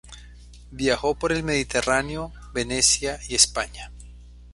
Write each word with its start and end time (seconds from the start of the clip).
Viajó 0.71 1.13
por 1.13 1.31
el 1.31 1.43
Mediterráneo, 1.43 2.33
Venecia 2.53 3.19
y 3.29 3.35
España. 3.35 3.91